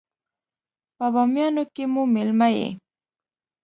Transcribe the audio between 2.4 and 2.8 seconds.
يې.